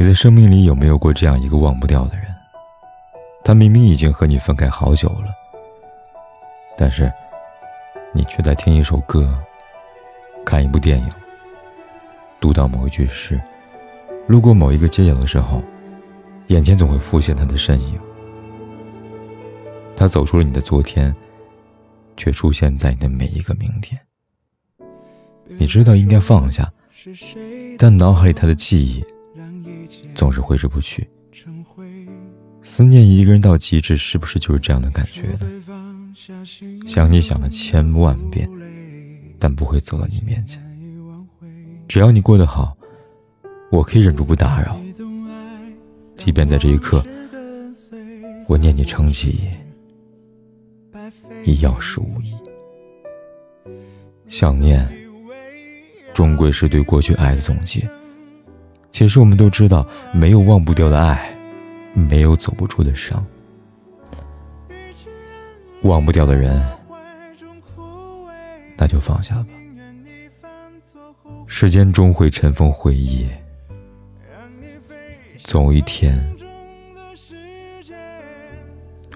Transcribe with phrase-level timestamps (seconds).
[0.00, 2.24] 你的生命里有没有过这样一个忘不掉的人？
[3.44, 5.26] 他明明已经和你分开好久了，
[6.74, 7.12] 但是
[8.14, 9.38] 你却在听一首歌、
[10.42, 11.10] 看一部电影、
[12.40, 13.38] 读到某一句诗、
[14.26, 15.62] 路过某一个街角的时候，
[16.46, 18.00] 眼前总会浮现他的身影。
[19.94, 21.14] 他走出了你的昨天，
[22.16, 24.00] 却出现在你的每一个明天。
[25.58, 26.72] 你知道应该放下，
[27.76, 29.04] 但脑海里他的记忆。
[30.14, 31.08] 总是挥之不去。
[32.62, 35.48] 思念一个人到极致，是不是就是这样的感觉呢？
[36.86, 38.48] 想你想了千万遍，
[39.38, 40.62] 但不会走到你面前。
[41.88, 42.76] 只要你过得好，
[43.70, 44.78] 我可以忍住不打扰。
[46.16, 47.02] 即便在这一刻，
[48.46, 49.40] 我念你成疾，
[51.44, 52.34] 亦要事无益。
[54.28, 54.86] 想念，
[56.12, 57.88] 终归是对过去爱的总结。
[58.92, 61.34] 其实我们都知道，没有忘不掉的爱，
[61.94, 63.24] 没有走不出的伤。
[65.82, 66.62] 忘不掉的人，
[68.76, 69.46] 那就放下吧。
[71.46, 73.28] 时间终会尘封回忆，
[75.38, 76.18] 总有一天，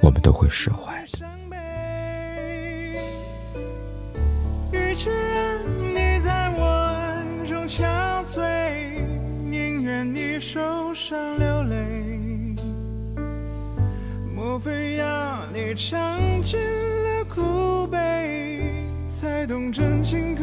[0.00, 1.18] 我们都会释怀的。
[11.14, 12.56] 想流泪，
[14.34, 18.60] 莫非要你尝尽了苦悲，
[19.06, 20.42] 才懂真情可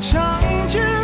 [0.00, 1.03] 长剑